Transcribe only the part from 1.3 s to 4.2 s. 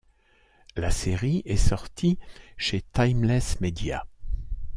est sortie chez Timeless Media.